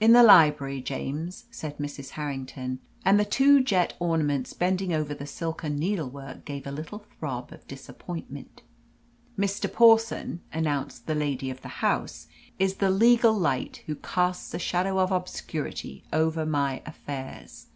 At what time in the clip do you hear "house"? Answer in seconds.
11.80-12.26